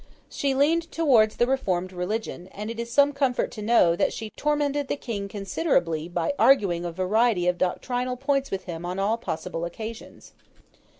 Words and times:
She 0.31 0.55
leaned 0.55 0.91
towards 0.91 1.35
the 1.37 1.45
reformed 1.45 1.93
religion; 1.93 2.47
and 2.53 2.71
it 2.71 2.79
is 2.79 2.91
some 2.91 3.13
comfort 3.13 3.51
to 3.51 3.61
know, 3.61 3.95
that 3.95 4.11
she 4.11 4.31
tormented 4.31 4.87
the 4.87 4.95
King 4.95 5.27
considerably 5.27 6.07
by 6.09 6.33
arguing 6.39 6.83
a 6.85 6.91
variety 6.91 7.45
of 7.47 7.59
doctrinal 7.59 8.17
points 8.17 8.49
with 8.49 8.63
him 8.63 8.83
on 8.83 8.97
all 8.97 9.17
possible 9.17 9.63
occasions. 9.63 10.33